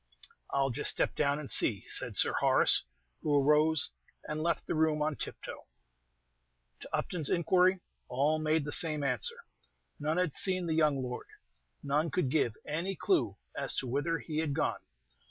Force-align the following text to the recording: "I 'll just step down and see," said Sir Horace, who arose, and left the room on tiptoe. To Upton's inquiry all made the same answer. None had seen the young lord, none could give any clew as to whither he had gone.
"I 0.49 0.59
'll 0.63 0.71
just 0.71 0.89
step 0.89 1.13
down 1.13 1.37
and 1.37 1.51
see," 1.51 1.83
said 1.85 2.17
Sir 2.17 2.33
Horace, 2.33 2.81
who 3.21 3.35
arose, 3.35 3.91
and 4.27 4.41
left 4.41 4.65
the 4.65 4.73
room 4.73 4.99
on 4.99 5.15
tiptoe. 5.15 5.67
To 6.79 6.89
Upton's 6.91 7.29
inquiry 7.29 7.81
all 8.07 8.39
made 8.39 8.65
the 8.65 8.71
same 8.71 9.03
answer. 9.03 9.43
None 9.99 10.17
had 10.17 10.33
seen 10.33 10.65
the 10.65 10.73
young 10.73 11.03
lord, 11.03 11.27
none 11.83 12.09
could 12.09 12.31
give 12.31 12.57
any 12.65 12.95
clew 12.95 13.37
as 13.55 13.75
to 13.75 13.85
whither 13.87 14.17
he 14.17 14.39
had 14.39 14.55
gone. 14.55 14.79